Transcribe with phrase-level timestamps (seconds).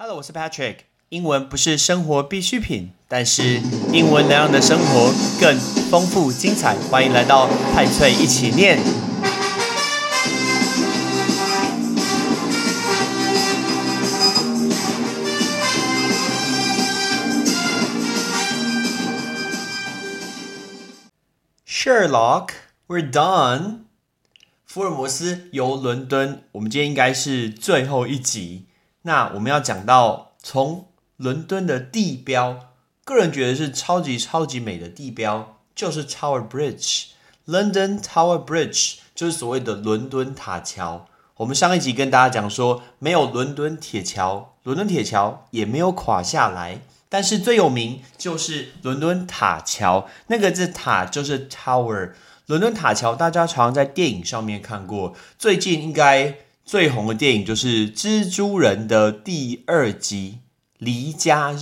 [0.00, 0.76] Hello，我是 Patrick。
[1.08, 3.60] 英文不是生活必需品，但是
[3.92, 5.58] 英文能让你的生活更
[5.90, 6.76] 丰富精彩。
[6.88, 8.78] 欢迎来到派翠一起念。
[21.66, 22.50] Sherlock,
[22.86, 23.80] we're done.
[24.64, 28.66] 福尔摩斯游伦敦，我们今天应该是最后一集。
[29.02, 32.72] 那我们要讲到从伦敦的地标，
[33.04, 41.06] 个人觉得是超级超级美的地标，就是 Tower Bridge，London Tower Bridge，就是所谓的伦敦塔桥。
[41.36, 46.80] 我们上一集跟大家讲说，没有伦敦铁桥，伦敦铁桥也没有垮下来。
[47.08, 52.10] 但是最有名就是伦敦塔桥，那个字塔就是 Tower。
[52.46, 56.38] 伦敦塔桥大家常常在电影上面看过，最近应该。
[56.68, 60.40] 最红的电影就是《蜘蛛人》的第二集
[60.76, 61.56] 《离家日》，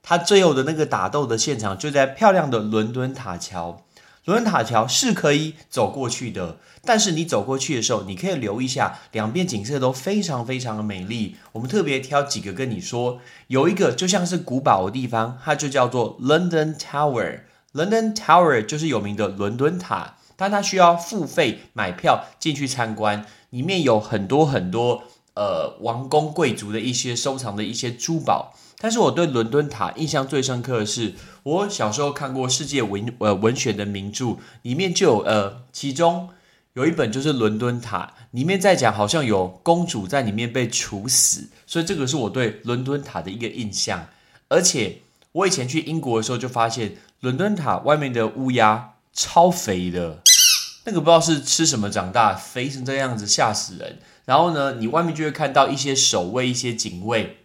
[0.00, 3.82] 他最后的那个打斗的现场就在漂亮的伦敦塔桥。
[4.26, 11.34] 伦敦塔桥是可以走过去的，但是你走过去的时候，你可以留意一下，两边景色都非常非常的美丽。
[11.50, 17.40] 我们特别挑几个跟你说，有一个就像是古堡的地方，它就叫做 London Tower。
[17.72, 23.26] London Tower 就是有名的伦敦塔，但它需要付费买票进去参观。
[23.54, 36.30] 里面有很多很多呃王公贵族的一些收藏的一些珠宝，但是我对伦敦塔印象最深刻的是，我小时候看过世界文呃文学的名著，里面就有呃其中
[36.72, 44.08] 有一本就是伦敦塔，里面在讲好像有公主在里面被处死，所以这个是我对伦敦塔的一个印象。
[44.48, 44.98] 而且
[45.30, 50.24] 我以前去英国的时候就发现，伦敦塔外面的乌鸦超肥的。
[50.86, 53.98] 那个不知道是吃什么长大，肥成这样子吓死人。
[54.26, 57.38] 然后呢，你外面就会看到一些守卫、一些警卫，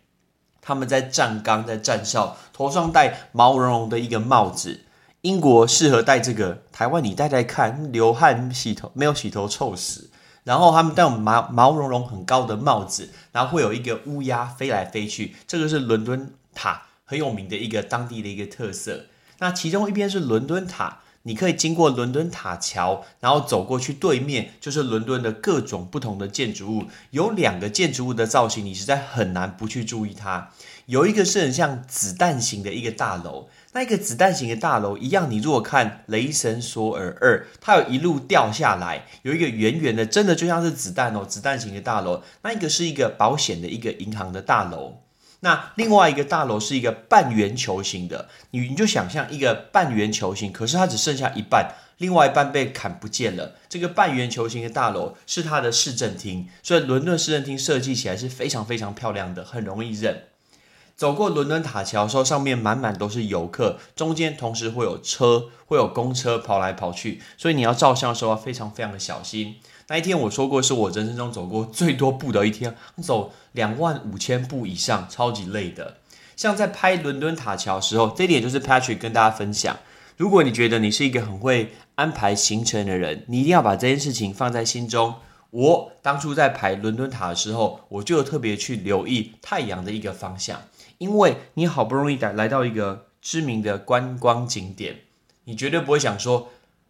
[0.61, 4.81] 他们在站岗、在站哨，头上戴毛茸茸的一个帽子。
[5.21, 10.09] 英国适合戴这个，台湾你戴戴看，流汗洗头没有洗头臭死。
[10.43, 19.05] 然后他们戴毛毛茸茸很高的帽子，然后会有一个乌鸦飞来飞去，这个是伦敦塔很有名的一个当地的一个特色。
[19.39, 20.99] 那其中一边是伦敦塔。
[21.29, 26.85] 你可以经过伦敦塔桥，然后走过去，对面就是伦敦的各种不同的建筑物。
[27.11, 30.49] 有两个建筑物的造型，你实在很难不去注意它。
[30.87, 42.23] 有一个是很像子弹型的一个大楼，那一个子弹型的大楼一样，你如果看《雷神索尔二》，它有一路掉下来，有一个圆圆的，真的就像是子弹哦，子弹型的大楼。
[42.41, 44.95] 那一个是一个保险的一个银行的大楼。
[45.41, 53.55] 那另外一个大楼是一个半圆球形的，你你就想象一个半圆球形，可是它只剩下一半，另外一半被砍不见了。
[53.69, 60.23] 这个半圆球形的大楼是它的市政厅，所以伦敦市政厅设计起来是非常非常漂亮的，很容易认。
[60.97, 69.55] 走过伦敦塔桥的时候，上面满满都是游客，中间同时会有车，会有公车跑来跑去，所以你要照相的时候要非常非常的小心。
[69.89, 75.97] 那一天我说过是我人生中走过最多步的一天，走两万五千步以上，超级累的。
[76.35, 79.77] 像在拍伦敦塔桥时候，这点就是 Patrick 跟大家分享。
[80.15, 85.15] 如果你觉得你是一个很会安排行程的人，你一定要把这件事情放在心中。
[85.49, 90.61] 我当初在排伦敦塔的时候，我就特别去留意太阳的一个方向。
[90.99, 94.97] 因为你好不容易来来到一个知名的观光景点，
[95.45, 96.49] 你绝对不会想说，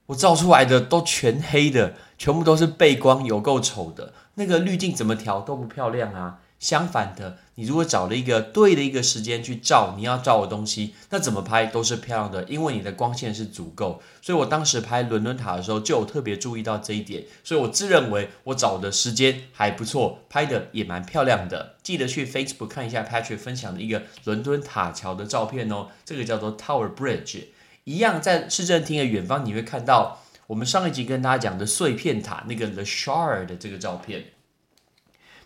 [0.09, 6.39] 我照出来的都全黑的，全部都是背光，有够丑的，那个滤镜怎么调都不漂亮啊。
[6.59, 14.01] 相反的，你如果找了一个对的一个时间去照你要照的东西，那怎么拍都是漂亮的，因为你的光线是足够。
[14.21, 17.23] 所以我当时拍伦敦塔的时候，就有特别注意到这一点。
[17.43, 21.75] 所以我自认为我找的时间还不错，拍的也蛮漂亮的。
[21.83, 27.43] 记得去 Facebook 看一下 Patrick 分享的一个伦敦塔桥的照片哦，这个叫做 Tower Bridge。
[27.83, 34.25] 一样在市政厅的远方，你会看到我们上一集跟大家讲的碎片塔那个 The Shard 的这个照片。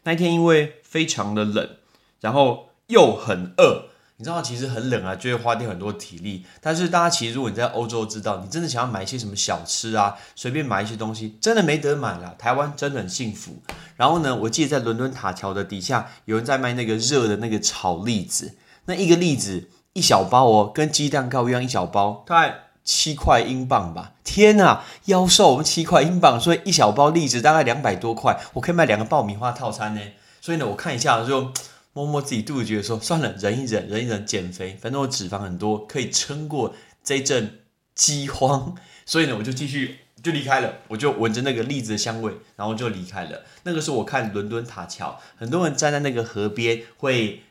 [0.04, 1.78] 那一天因为非常的冷，
[2.20, 3.86] 然后又很饿，
[4.18, 6.46] 你知道其实很冷啊，就会花掉很多体力。
[6.60, 12.36] 但是大家其实如果你在欧洲知道，你真的想要买一些什么小吃啊，随便买一些东西，真的没得买了。
[12.38, 13.62] 台湾真的很幸福。
[13.96, 22.60] 然后呢，我记得在伦敦塔桥的底下有人在卖那个热的那个炒栗子，那一个栗子一小包哦，跟鸡蛋糕一样一小包，大概。
[22.86, 24.12] 七块英镑吧！
[24.26, 30.02] 天呐，妖兽，我们七块英镑，所以一小包栗子大概两百多块，我可以买两个爆米花套餐呢。
[30.42, 31.54] 所以呢，我看一下就
[31.94, 37.62] 摸摸自己肚子，觉得说算了，忍一忍，忍一忍，减肥，反正我脂肪很多，可以撑过这一阵
[37.96, 38.76] 饥荒。
[39.08, 43.44] 所以呢，我就继续就离开了，我就闻着那个栗子的香味，然后就离开了。
[43.64, 47.44] 那个时候我看伦敦塔桥，很多人站在那个河边会。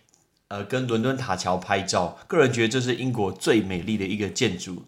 [0.52, 4.84] 呃跟伦敦塔桥拍照，个人觉得这是英国最美丽的一个建筑。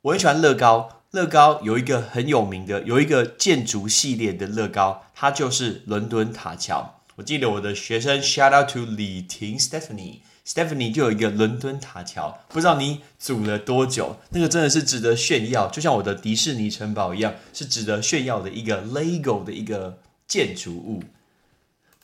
[0.00, 7.02] 我很喜欢乐高，乐高有一个很有名的，有一个建筑系列的乐高，它就是伦敦塔桥。
[7.16, 14.16] 我记得我的学生 shout out to 李婷 Stephanie，Stephanie 就有一个伦敦塔桥，不知道你组了多久？
[14.30, 21.02] 那个真的是值得炫耀，就像我的迪士尼城堡一样，是值得炫耀的一个 Lego 的一个建筑物。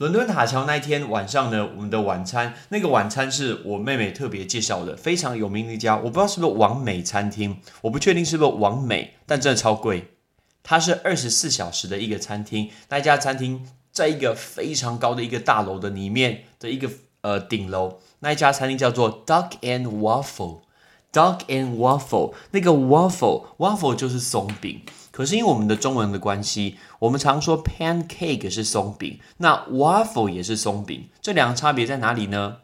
[0.03, 10.09] 伦敦塔桥那一天晚上呢，我们的晚餐，那个晚餐是我妹妹特别介绍的，非常有名的一家，我不知道是不是王美餐厅，我不确定是不是王美，但真的超贵。
[10.65, 16.91] 它是二十四小时的一个餐厅，那家餐厅在一个非常高的一个大楼的里面的一个
[17.21, 24.83] 呃顶楼，那一家餐厅叫做 Duck and Waffle，Duck and Waffle，那个 Waffle Waffle 就是松饼。
[25.13, 32.57] 可是因为我们的中文的关系，我们常说 pancake 是松饼，那 waffle 也是松饼，这两个差别在哪里呢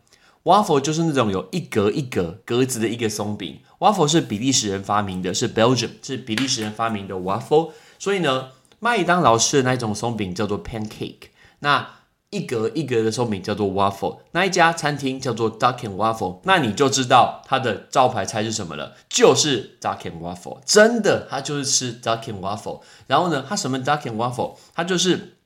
[0.43, 8.49] ？waffle 就是那种有一格一格格子的一个松饼，waffle 是比利时人发明的，是 Belgium 是比利时人发明的 waffle，所以呢，
[8.81, 11.29] 麦当劳吃的那种松饼叫做 pancake，
[11.61, 11.98] 那。
[12.31, 22.83] 一格一格的松饼叫做 waffle，那一家餐厅叫做 Duck and Waffle，那你就知道它的招牌菜是什么了，就是 Duck and Waffle，真的，它就是吃 Duck and Waffle。
[23.07, 24.57] 然后呢，它什么 Duck and Waffle？
[24.75, 25.39] 它就是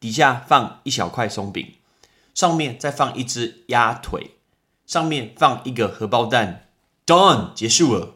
[0.00, 1.74] 底下放一小块松饼，
[2.34, 4.32] 上面再放一只鸭腿，
[4.84, 6.66] 上面放一个荷包蛋
[7.06, 8.14] ，done，结束了。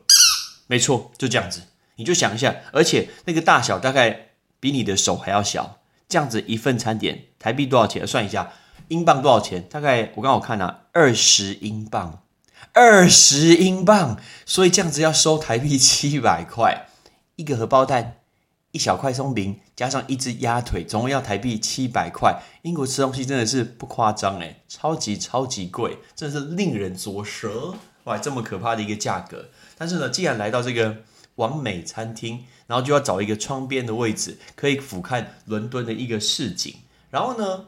[0.66, 1.62] 没错，就这样子，
[1.94, 5.76] 你就想一下，而且那个大小大概比你的手还要小。
[6.10, 8.04] 这样子一份餐点，台币多少钱？
[8.04, 8.52] 算一下，
[8.88, 9.62] 英镑多少钱？
[9.70, 12.24] 大概我刚好看啊，二十英镑，
[12.72, 14.18] 二十英镑。
[14.44, 16.88] 所以这样子要收台币七百块，
[17.36, 18.16] 一个荷包蛋，
[18.72, 22.42] 一小块松饼，加上一只鸭腿，总共要台币七百块。
[22.62, 27.74] 英国吃东西真的是不夸张诶，超级超级贵，真的是令人作舌。
[28.04, 29.50] 哇，这么可怕的一个价格。
[29.78, 30.96] 但是呢，既然来到这个。
[31.40, 36.74] 完美餐厅，然后就要找一个窗边的位置，可以俯瞰伦敦的一个市景。
[37.10, 37.64] 然后呢，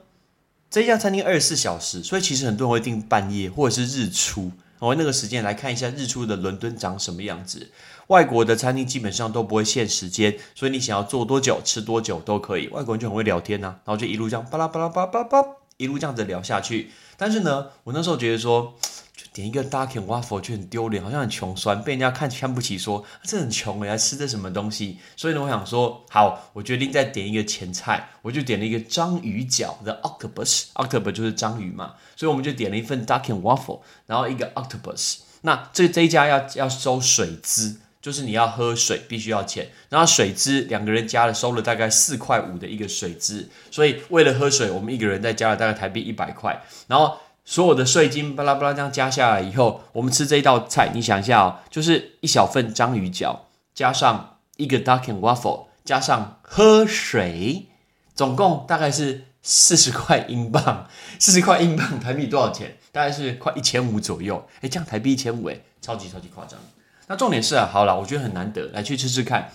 [0.70, 7.70] 这家餐厅二十四小时，所以其实很多人会订半夜或者是日出，哦，那个时间来看一下日出的伦敦长什么样子。
[8.08, 12.68] 外国的餐厅基本上都不会限时间，所以你想要坐多久、吃多久都可以。
[12.68, 15.48] 外国人就很会聊天呐，然后就一路这样巴拉巴拉巴拉巴拉，
[15.78, 16.90] 一路这样子聊下去。
[17.16, 18.74] 但是呢，我那时候觉得说。
[19.32, 24.98] 点一个 Duck and Waffle 就很丢脸，好像很穷酸，被人家看看不起，说这很穷哎，还吃的什么东西？
[25.16, 35.20] 所以呢，我想说，好，我决定再点一个前菜，我就点了一个章鱼脚的 Octopus，Octopus 就是章鱼嘛，所以我们就点了一份 Duck and Waffle，然后一个 Octopus。
[35.40, 47.16] 那这这一家要要收水资，就是你要喝水必须要钱，然后水资两个人加了收了大概四块五的一个水资，所以为了喝水，我们一个人再加了大概台币一百块，然后。
[47.44, 57.66] 所有的税金巴拉巴拉这样加下来以后，我们吃这一道菜，你想一下哦，就是一小份章鱼脚，加上一个 duck and waffle，加上喝水，
[58.14, 60.86] 总共大概是四十块英镑。
[61.18, 62.76] 四十块英镑台币多少钱？
[62.92, 64.48] 大概是快一千五左右。
[64.60, 66.58] 哎，这样台币一千五，哎，超级超级夸张。
[67.08, 69.50] 那重点是啊，好了，我觉得很难得，来去吃吃看。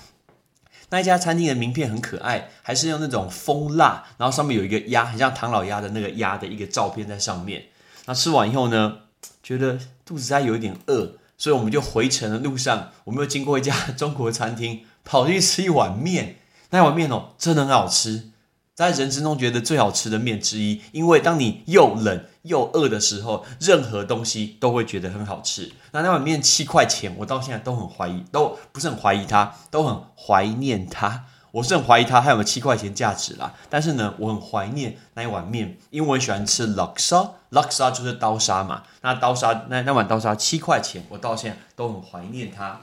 [0.89, 7.63] 那一家餐厅的名片很可爱，还是用那种蜂蜡，然后上面有一个鸭，很像唐老鸭的那个鸭的一个照片在上面。
[8.07, 8.99] 那吃完以后呢，
[9.43, 16.37] 觉得肚子还有一点饿，所以我们就回程的路上，我们又经过一家 中国餐厅，跑去吃一碗面。
[16.69, 18.31] 那碗面哦，真的很好吃，
[18.73, 20.81] 在人生中觉得最好吃的面之一。
[20.93, 25.73] 因为当你又冷又饿的时候，任何东西都会觉得很好吃。
[25.91, 31.25] 那那碗面七块钱，我到现在都很怀疑，都不是很怀疑它，都很怀念它。
[31.57, 38.83] 我是很怀疑它还有没有七块钱价值啦，但是呢，我很怀念那一碗面，因为我很喜欢吃 laksa，laksa 就是刀沙嘛。
[39.01, 42.81] 那刀沙那那碗刀沙七块钱，我到现在都很怀念它。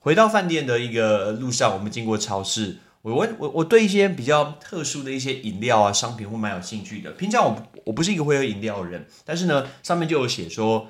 [0.00, 7.12] 回到饭店的一个路上，我们经过超市，我我我我对一些比较特殊的一些饮料啊商品会蛮有兴趣的。
[7.12, 10.88] 平常我我不是一个会喝饮料的人，但是呢，上面就有写说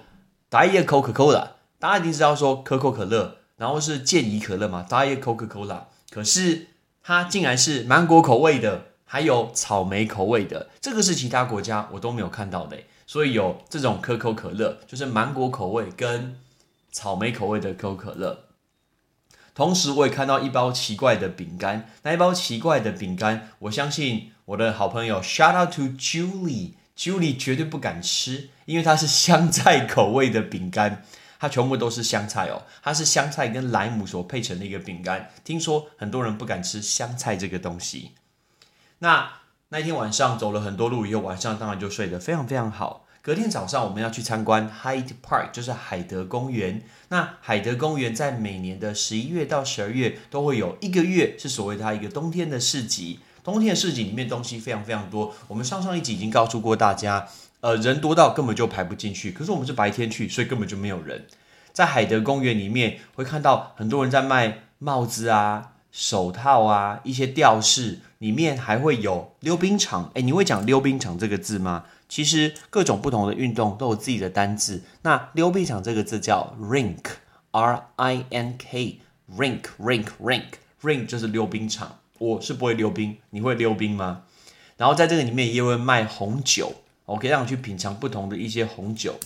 [0.50, 6.70] Diet Coca Cola，大家一定知道说可口可乐，然后是健怡可乐嘛，Diet Coca Cola，可是。
[7.02, 12.78] 它竟然是芒果口味的，还有草莓口味的，这个是其他国家我都没有看到的。
[13.06, 16.38] 所以有这种可口可乐，就是芒果口味跟
[16.90, 18.44] 草莓口味的可口可乐。
[19.54, 31.04] 同时，我也看到一包奇怪的饼干，那一包奇怪的饼干，我相信我的好朋友 shout out to Julie，Julie 绝对不敢吃，因为它是香菜口味的饼干。
[31.42, 35.28] 它全部都是香菜哦，它是香菜跟莱姆所配成的一个饼干。
[35.42, 38.12] 听说很多人不敢吃香菜这个东西。
[39.00, 39.28] 那
[39.70, 43.08] 那天晚上走了很多路以后，晚上当然就睡得非常非常好。
[43.22, 46.84] 隔天早上我们要去参观 Hyde Park，就是海德公园。
[47.08, 53.18] 那海德公园在每年的十一月到十二月都会有一个月是所谓它一个冬天的市集。
[53.42, 55.34] 冬天的市集里面东西非常非常多。
[55.48, 57.26] 我们上上一集已经告诉过大家，
[57.62, 59.30] 呃，人多到根本就排不进去。
[59.30, 61.24] 可是我们是白天去，所以根本就没有人。
[61.72, 70.10] 在海德公园里面会看到很多人在卖帽子啊、手套啊、一些吊饰，里面还会有溜冰场。
[70.14, 71.84] 哎，你会讲溜冰场这个字吗？
[72.08, 74.82] 其实各种不同的运动都有自己的单字。
[75.02, 82.00] 那溜冰场这个字叫 rink，r i n k，rink，rink，rink，rink 就是溜冰场。
[82.18, 84.24] 我是不会溜冰，你会溜冰吗？
[84.76, 89.18] 然后在这个里面也会卖红酒，我可以让你去品尝不同的一些红酒。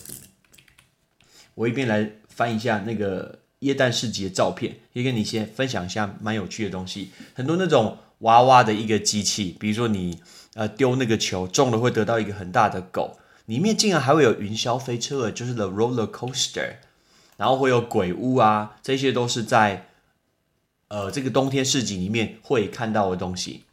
[1.55, 7.11] 我一边来翻一下那个椰蛋市集的照片，也跟你先分享一下蛮有趣的东西。
[7.35, 10.21] 很多那种娃娃的一个机器，比如说你。
[10.57, 16.77] 呃，丢那个球中了会得到一个很大的狗，里面竟然还会有云霄飞车，就是 the roller coaster，
[17.37, 19.89] 然后会有鬼屋啊，这些都是在
[20.89, 23.65] 呃这个冬天市集里面会看到的东西。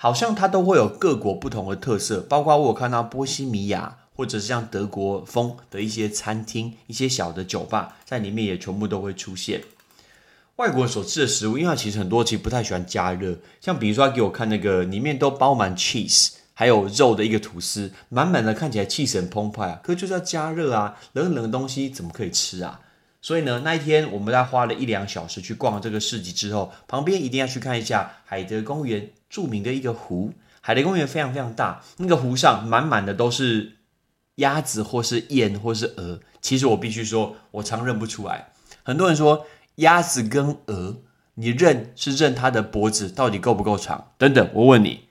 [0.00, 9.60] 好像它都会有各国不同的特色，包括我有看到波西米亚或者是像德国风的一些餐厅、一些小的酒吧，在里面也全部都会出现。
[10.54, 22.80] 外国所吃的食物，因为其实很多其实不太喜欢加热，像比如说他给我看那个里面都包满 cheese，还有肉的一个吐司，满满的看起来气势很澎湃啊，可就是要加热啊，冷冷的东西怎么可以吃啊？
[23.20, 30.32] 所以呢，那一天我们在花了一两小时去逛这个市集之后，旁边一定要去看一下海德公园著名的一个湖。
[30.60, 33.78] 海德公园非常非常大，那个湖上满满的都是
[34.36, 36.20] 鸭子或是燕或是鹅。
[36.40, 38.52] 其实我必须说，我常认不出来。
[38.82, 39.46] 很多人说。
[39.78, 40.96] 鸭子跟鹅，
[41.34, 44.10] 你认是认它的脖子到底够不够长？
[44.18, 45.04] 等等，我问你，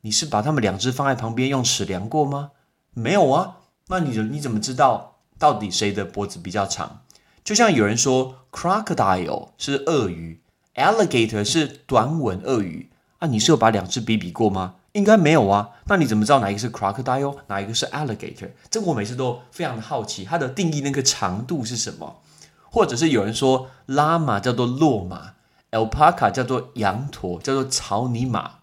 [0.00, 2.50] 你是把它们两只放在旁边用尺量过吗？
[2.92, 7.02] 没有啊，那你你怎么知道到底谁的脖子比较长？
[7.44, 10.40] 就像有人说，crocodile 是鳄鱼
[10.74, 12.89] ，alligator 是短吻鳄鱼
[13.20, 14.74] 啊，你是有把两只比比过吗？
[14.92, 18.50] 应该没有啊，那你怎么知道哪一个是 crocodile，哪一个是 alligator？
[18.68, 22.20] 这我每次都非常的好奇，它的定义那个长度是什么？
[22.70, 25.34] 或者是有人说拉马叫做骆马
[25.70, 28.54] ，alpaca 叫做羊驼，叫做草泥马。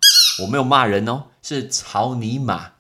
[0.42, 2.72] 我没有骂人哦，是草泥马。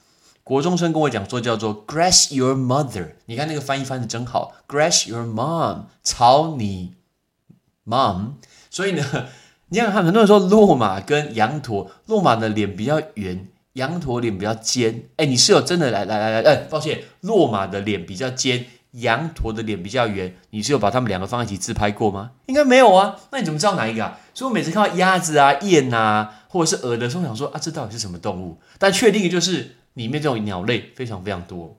[0.43, 3.15] 国中生跟我讲说叫做 grass your mother。
[3.25, 6.95] 你看那个翻译翻的真好，grass your mom，草你
[7.85, 8.33] mom。
[8.69, 9.03] 所以呢，
[9.69, 15.03] 你想看很多人说骆马跟羊驼，骆马的脸比较圆，羊驼脸比较尖。
[15.17, 18.65] 哎，你是有真的来来来来，哎，抱歉，骆马的脸比较尖。
[18.91, 22.31] 羊驼的脸比较圆，你是有把它们两个放一起自拍过吗？
[22.47, 23.17] 应该没有啊。
[23.31, 24.17] 那你怎么知道哪一个啊？
[24.33, 28.59] 所以我每次看到鸭子啊、燕啊，或者是鹅的时候，想说啊，这到底是什么动物？
[28.79, 31.77] 但确定的就是里面这种鸟类非常非常多。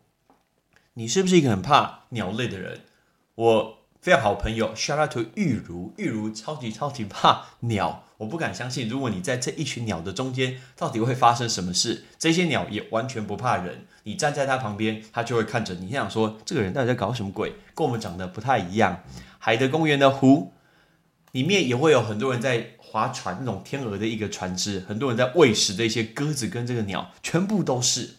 [0.94, 2.82] 你是不是一个很怕鸟类的人？
[3.34, 3.77] 我。
[4.00, 12.04] 非常好朋友，shout out to 玉如，玉如超级超级怕鸟，我不敢相信，如果你在这一群鸟的中间，到底会发生什么事？
[12.16, 17.54] 这些鸟也完全不怕人，你站在它旁边，它就会看着你，想说这个人到底在搞什么鬼？
[17.74, 19.02] 跟我们长得不太一样。
[19.40, 20.52] 海德公园的湖
[21.32, 28.10] 里面也会有很多人在划船，那种天鹅的一个船只，很多人在喂食的一些鸽子跟这个鸟，全部都是。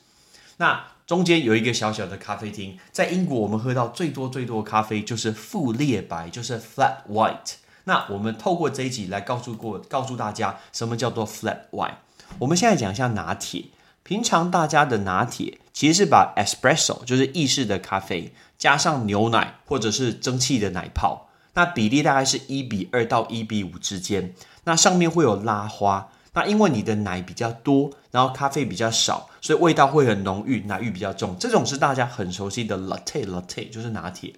[0.57, 7.53] 那中间有一个小小的咖啡厅，在英国我们喝到最多最多的咖啡就是富列白，就是 flat white。
[7.85, 11.95] 那我们透过这一集来告诉过告诉大家什么叫做 flat white。
[12.37, 13.65] 我们现在讲一下拿铁。
[14.03, 24.35] 平常大家的拿铁其实是把 espresso 就是意式的咖啡加上牛奶或者是蒸汽的奶泡，那比例大概是一比二到一比五之间。
[24.65, 26.11] 那上面会有拉花。
[26.33, 31.35] 那因为你的奶比较多，然后咖啡比较少，所以味道会很浓郁，奶郁比较重。
[31.39, 34.33] 这种是大家很熟悉的 latte，latte 就是拿铁。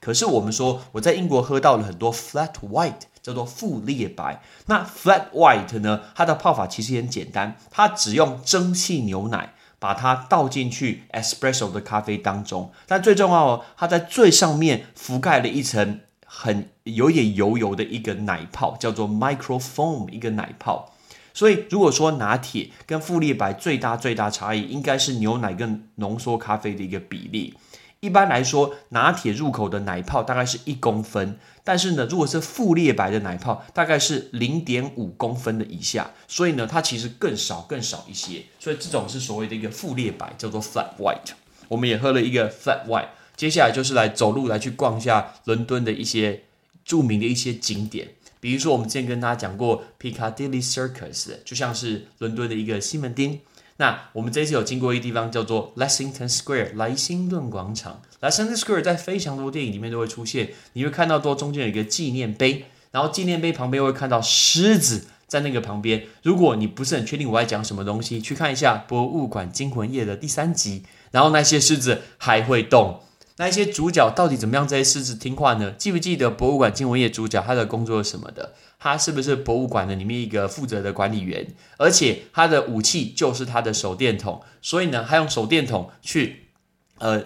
[0.00, 4.42] 可是我们说我在英国喝到了很多 flat white，叫做富列白。
[4.66, 12.70] 那 flat white 呢，它的泡法其实很简单，它只用蒸汽牛奶把它倒进去 espresso 的咖啡当中。
[12.86, 20.92] 但最重要哦，它在最上面覆盖了一层很有点油油的一个奶泡，叫做 micro foam 一个奶泡。
[21.36, 27.52] 所以，如果说拿铁跟富丽白最大最大差异，应该是牛奶跟浓缩咖啡的一个比例。
[28.00, 36.10] 一般来说，拿铁入口的奶泡大概是一公分，但是呢，如果是富列白的奶泡，大概是零点五公分的以下。
[36.26, 38.44] 所以呢，它其实更少更少一些。
[38.58, 41.32] 所以这种是所谓的一个富列白，叫做 flat white。
[41.68, 43.08] 我们也喝了一个 flat white。
[43.36, 46.44] 接下来就是来走路来去逛一下伦敦的一些
[46.82, 48.08] 著名的一些景点。
[48.40, 53.40] 比如说，我们之前跟大家讲过 Piccadilly Circus，就像是伦敦的一个西门町。
[53.78, 58.00] 那我们这次有经过一个地方叫做 Lexington Square 莱辛顿广场。
[58.22, 66.04] Lexington Square 在非常多电影里面都会出现，你会看到多中间有一个纪念碑，然后纪念碑旁边会看到狮子在那个旁边。
[66.22, 73.00] 如果你不是很确定我在讲什么东西，去看一下《博物馆惊魂夜》的第三集，然后那些狮子还会动。
[73.38, 74.66] 那一些主角到底怎么样？
[74.66, 75.70] 这些狮子听话呢？
[75.72, 78.54] 记不记得《博物馆惊魂夜》主角他的工作是什么的？
[78.78, 81.46] 他是不是博物馆的里面一个负责的管理员？
[81.76, 86.46] 而且他的武器就是他的手电筒，所以呢，他用手电筒去
[86.98, 87.24] 呃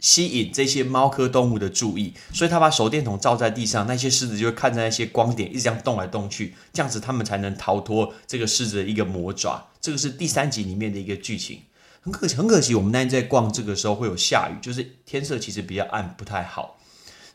[0.00, 9.68] 吸引这些猫科动物的注意，所以他把手电筒照在地上，那些狮子就会看着那些光点一直这样动来动去，这样子他们才能逃脱这个狮子的一个魔爪。
[9.82, 11.60] 这个是第三集里面的一个剧情。
[12.04, 16.76] 很可惜，很可惜，我们那天在逛这个时候会有下雨，就是天色其实比较暗，不太好。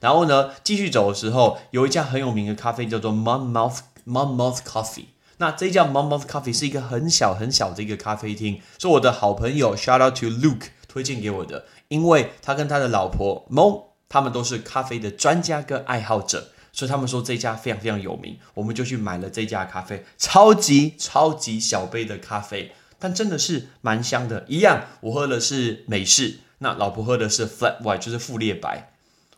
[0.02, 5.06] 然后呢，继续走的时候，有一家很有名的咖啡叫做 Monmouth Monmouth Coffee。
[5.38, 22.74] 那这家 Monmouth Coffee 是一个很小很小的一个咖啡厅，是我的好朋友 Shout out to Luke 推荐给我的，因为他跟他的老婆 Mo 他们都是咖啡的专家跟爱好者，所以他们说这家非常非常有名，我们就去买了这家咖啡，超级超级小杯的咖啡。
[23.00, 24.86] 但真的是蛮香的，一样。
[25.02, 28.92] 我喝的是美式，那老婆喝的是 flat white，就是富列白。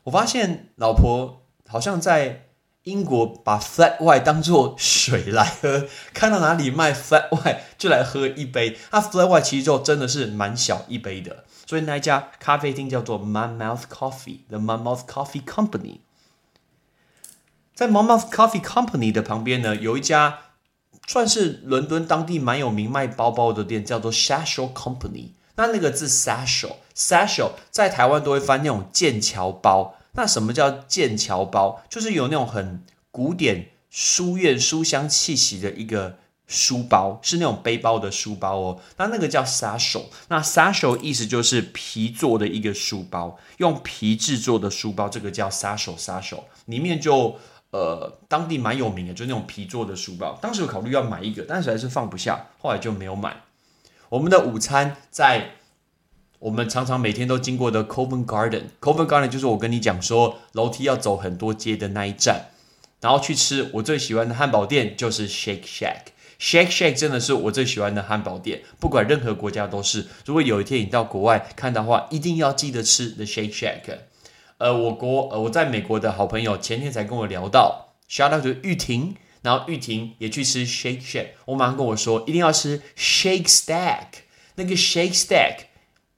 [0.04, 2.48] 我发现老婆好像在
[2.84, 8.78] 英国把 flat white 当做水来喝，看到哪里卖 flat white 就来喝一杯。
[8.92, 16.00] 那 flat white 其实就真的是蛮小一杯的，所以那一家咖啡厅叫做 Man Mouth Coffee，The Man Mouth Coffee Company。
[17.76, 20.40] 在 Man Mouth Coffee Company 的旁边呢，有一家。
[21.10, 25.30] 算是伦敦当地蛮有名卖包包的店，叫做 Satchel Company。
[25.56, 29.96] 那那个字 Satchel，Satchel 在台湾都会翻那种剑桥包。
[30.12, 31.82] 那什么叫剑桥包？
[31.90, 38.80] 就是有那种很古典书院书香气息的一个书包，是那种背包的书包哦。
[38.98, 40.04] 那那个叫 Satchel。
[40.28, 47.40] 那 Satchel 意思就是皮做的一个书包，用皮制作的书包，这个叫 Satchel，Satchel 里面就。
[47.72, 50.38] 呃，当地蛮有名的，就那种皮做的书包。
[50.42, 53.44] 当时有考虑要买一个，但是还是放不下，后来就没有买。
[54.10, 55.52] 我们的午餐在
[56.40, 58.64] 我们常常每天都经过的 Covent Garden。
[58.82, 62.48] Covent Garden 就是我跟你讲说，楼梯要走很多阶的那一站，
[63.02, 66.06] 然后去吃我最喜欢的汉堡店，就是 Shake Shack。
[66.40, 70.08] Shake Shack 真的是我最喜欢的汉堡店，不管任何国家都是。
[70.26, 73.98] 如果有一天你到国外看的话，一定要记得吃 The Shake Shack。
[74.60, 84.08] 呃，我国呃，我在美国的好朋友前天才跟我聊到，shout out to 玉婷，然后玉婷也去吃 Shake Shack，我马上跟我说一定要吃 Shake Stack，
[84.56, 85.60] 那个 Shake Stack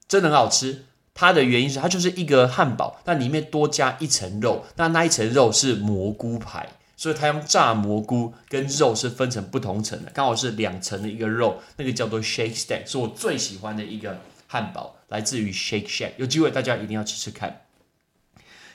[0.08, 17.61] 真的很好吃，它的原因是它就是一个汉堡，但里面多加一层肉，那那一层肉是蘑菇排，所以它用炸蘑菇跟肉是分成不同层的，刚好是两层的一个肉，那个叫做 Shake Stack，是我最喜欢的一个汉堡，来自于 Shake Shack，有机会大家一定要吃吃看。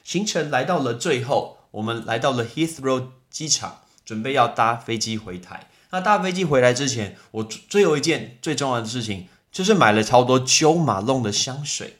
[0.06, 5.66] 行程来到了最后，我们来到了 Heathrow 机场，准备要搭飞机回台。
[5.90, 11.96] 那搭飞机回来之前，我最后一件最重要的事情就是买了超多 Jo Malone 的香水。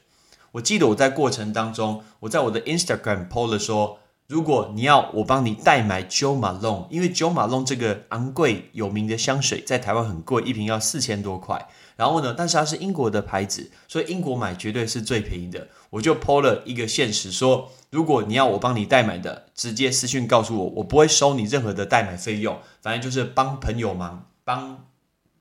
[0.53, 11.67] 我记得我在过程当中，我在我的 Instagram po 了说，如果你要我帮你代买 Jo Malone，因为 Jo Malone 这个昂贵有名的香水在台湾很贵，一瓶要四千多块。
[11.97, 15.67] 然后呢，但是它是英国的牌子，所以英国买绝对是最便宜的。
[15.89, 17.69] 我就抛了一个现实说。
[17.89, 24.85] 如果你要我帮你代买的，直接私信告诉我，我不会收你任何的代买费用，反正就是帮朋友忙，帮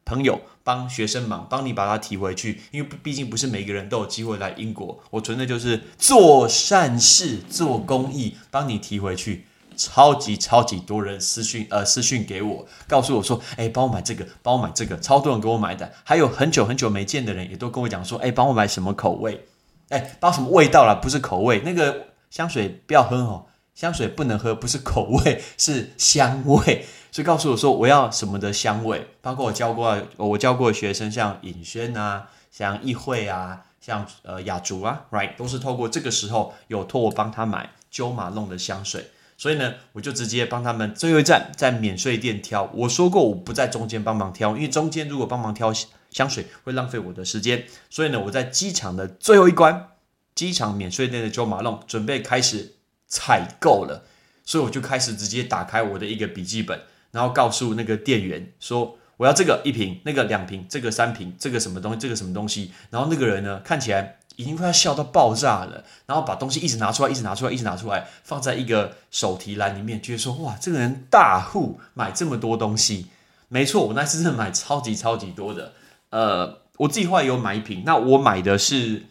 [0.05, 2.61] 朋友帮学生忙，帮你把它提回去。
[2.71, 9.46] 因为毕竟不是每个人都有机会来英国，我纯粹就是做善事、做公益，帮你提回去。
[9.77, 15.93] 超级超级多人私信呃私信给我，告诉我说，哎，帮我买这个，帮我买这个，超多人给我买的。
[16.05, 19.47] 还有很久很久没见的人也都跟我讲说，哎，帮我买什么口味？
[19.91, 20.99] 哎，包什么味道了？
[21.01, 22.07] 不是口味，那个。
[22.29, 26.85] 香水不要喝哦，香水不能喝，不是口味， 是香味。
[27.13, 42.71] 所以告诉我说我要什么的香味，包括我教过我教过的学生，像尹轩啊，像易慧啊，像呃雅竹啊，right，都是透过这个时候有托我帮他买鸠马弄的香水，所以呢，我就直接帮他们最后一站在免税店挑。
[42.75, 45.73] 我说过我不在中间帮忙挑，因为中间如果帮忙挑
[46.11, 49.89] 香水会浪费我的时间，所以呢，我在机场的最后一关。
[50.35, 52.75] 机场免税店的 Jo Malone 准备开始
[53.09, 54.05] 采购了，
[54.45, 56.79] 所以我就开始直接打开我的一个笔记本，
[57.11, 62.71] 然后告诉那个店员说我要这个一瓶，那个两瓶，这个三瓶，这个什么东西，这个什么东西。
[62.91, 73.07] 然后那个人呢，看起来已经快要笑到爆炸了，然后把东西一直拿出来，一直拿出来，一直拿出来，放在一个手提篮里面，觉得说哇，这个人大户买这么多东西。
[73.49, 75.73] 没错，我那次是买超级超级多的。
[76.11, 79.05] 呃，我自己后来有买一瓶，那我买的是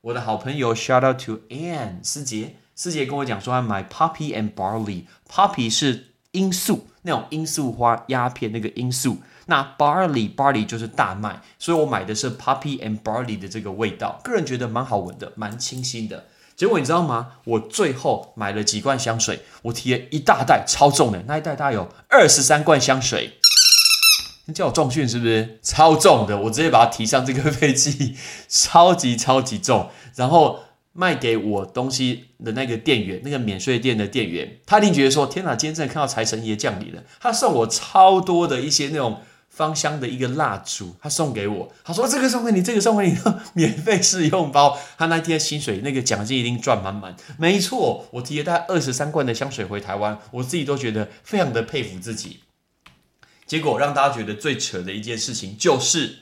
[0.00, 13.38] 我的好朋友，shout out to Anne 师姐，师姐跟我讲说要买 Poppy and Barley，Poppy 是罂粟那种罂粟花鸦片那个罂粟，那 Barley Barley 就是大麦，所以我买的是 Poppy and Barley
[13.38, 16.24] 的这个味道，个人觉得蛮好闻的，蛮清新的。
[16.56, 17.32] 结果你知道吗？
[17.44, 23.38] 我最后买了几罐香水，我提了一大袋，超重的，那一袋大概有二十三罐香水。
[24.46, 25.58] 你叫我重训是不是？
[25.62, 28.16] 超重的，我直接把它提上这个飞机，
[28.48, 29.90] 超级超级重。
[30.14, 30.60] 然后
[30.92, 37.02] 卖给我东西的那个店员，那个免税店的店员，他一定觉得说：天哪，今天真的看到财神爷降临了。
[37.20, 39.20] 他送我超多的一些那种。
[39.54, 43.16] 芳香的一个蜡烛，他送给我，他说这个送给你，这个送给你，
[43.54, 44.76] 免费试用包。
[44.98, 47.14] 他那天薪水那个奖金一定赚满满。
[47.38, 52.40] 没错，我提了大概二十三罐的香水回台湾，我自己都觉得非常的佩服自己。
[53.46, 56.18] 结果让大家觉得最扯的一件事情就是，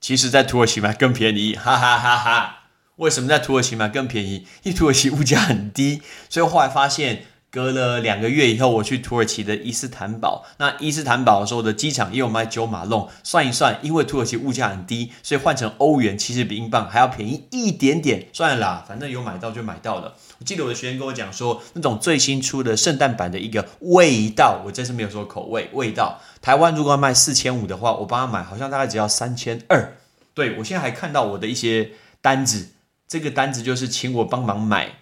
[0.00, 2.64] 其实在土耳其买更便宜，哈哈哈哈！
[2.96, 4.46] 为什么在土耳其买更便宜？
[4.64, 7.24] 因为土耳其物价很低，所以后来发现。
[7.50, 10.44] 隔了两个月以后，我去土耳其的伊斯坦堡。
[10.58, 13.08] 那伊斯坦堡的时候的机场也有卖九马龙。
[13.24, 18.26] 算一算，因为土耳其物价很低，所以换成欧元其实比英镑还要便宜一点点。
[18.34, 20.14] 算了啦，反正有买到就买到了。
[20.38, 26.20] 我记得我的学员跟我讲说，那种最新出的圣诞版的一个味道，我真是没有说口味，味道。
[26.42, 29.96] 台湾如果要卖四千五的话，我帮他买，好像大概只要三千二。
[30.34, 32.68] 对我现在还看到我的一些单子，
[33.08, 34.98] 这个单子就是请我帮忙买。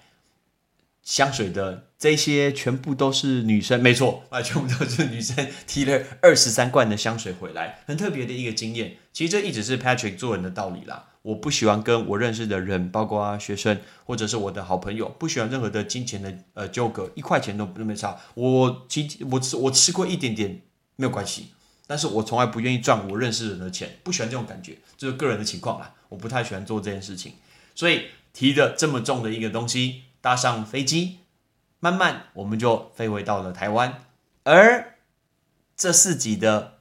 [1.07, 8.97] 香水的这些全部都是女生，没错啊，全部都是女生提了二十三罐的香水回来，很特别的一个经验。
[9.13, 11.11] 其实这一直是 Patrick 做人的道理啦。
[11.23, 18.19] 我不喜欢跟我认识的人，包括学生或者是我的好朋友，不喜欢任何的金钱的呃纠葛，一块钱都不没差。
[18.35, 20.61] 我其我吃我吃过一点点
[20.97, 21.51] 没有关系，
[21.87, 25.95] 但是我从来不愿意赚我认识人的钱，不喜欢这种感觉，这是个人的情况啦。
[26.09, 27.35] 我不太喜欢做这件事情，
[27.77, 30.03] 所以提的这么重的一个东西。
[30.27, 31.21] 搭上飞机，
[31.79, 34.03] 慢慢我们就飞回到了台湾。
[34.43, 34.97] 而
[35.77, 36.79] 这四集的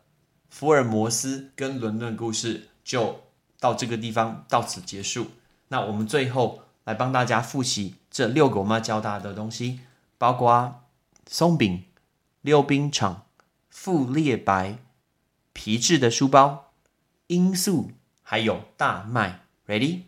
[0.49, 3.21] 福尔摩斯跟伦敦故事就
[3.59, 5.27] 到这个地方到此结束。
[5.67, 9.81] 那我们最后来帮大家复习这六个我们要教大家的东西，
[10.17, 10.81] 包括
[11.27, 11.85] 松饼、
[12.41, 13.27] 溜冰场、
[13.69, 14.79] 富列白、
[15.53, 16.71] 皮质的书包、
[17.27, 17.91] 罂粟，
[18.23, 19.41] 还有大麦。
[19.67, 20.05] Ready？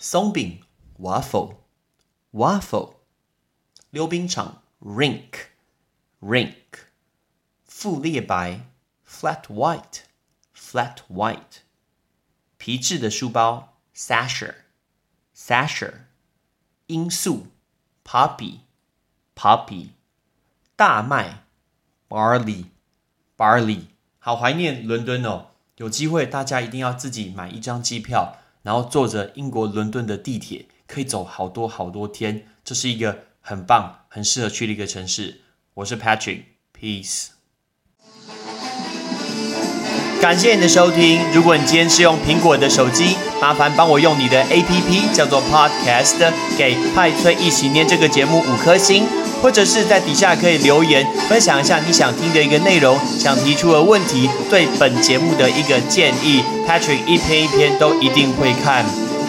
[0.00, 0.64] 松饼。
[1.00, 1.54] waffle
[2.32, 2.94] waffle
[3.90, 5.48] 溜冰场 rink
[6.20, 6.54] rink
[7.64, 8.66] 富列白
[9.06, 10.02] flat white
[10.54, 11.62] flat white
[12.56, 14.54] 皮质的书包 sasher
[15.34, 15.94] sasher
[16.86, 17.46] 罂粟
[18.04, 18.60] poppy
[19.34, 19.88] poppy
[20.76, 21.44] 大麦
[22.08, 22.66] barley
[23.36, 23.86] barley
[24.18, 30.66] 好怀念伦敦哦，有机会大家一定要自己买一张机票，然后坐着英国伦敦的地铁。
[30.92, 35.42] 可以走好多好多天，这是一个很棒、很适合去的一个城市。
[35.74, 37.28] 我是 Patrick，Peace。
[40.20, 41.20] 感谢你的收听。
[41.32, 49.06] 如果你今天是用苹果的手机，麻烦帮我用你的 APP 叫做 Podcast，给派翠一起念这个节目五颗星，
[49.40, 58.84] 或者是在底下可以留言分享一下你想听的一个内容，想提出的问题，对本节目的一个建议，Patrick 一篇一篇都一定会看。